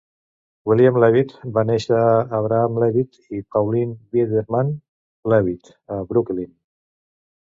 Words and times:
William 0.69 0.95
Levitt 1.01 1.33
va 1.57 1.63
néixer 1.71 1.97
a 1.97 2.15
Abraham 2.37 2.79
Levitt 2.83 3.19
i 3.39 3.43
Pauline 3.55 4.15
Biederman 4.17 4.73
Levitt 5.35 5.71
a 5.97 5.99
Brooklyn. 6.13 6.51